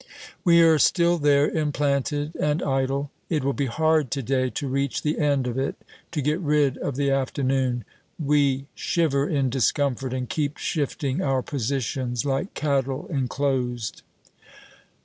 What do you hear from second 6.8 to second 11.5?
the afternoon. We shiver in discomfort, and keep shifting our